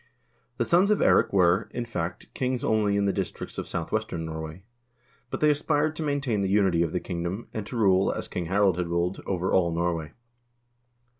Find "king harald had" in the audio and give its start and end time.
8.27-8.87